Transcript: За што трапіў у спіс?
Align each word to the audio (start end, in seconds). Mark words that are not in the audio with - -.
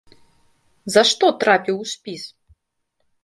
За 0.93 1.03
што 1.09 1.29
трапіў 1.45 1.75
у 1.83 1.87
спіс? 1.93 2.23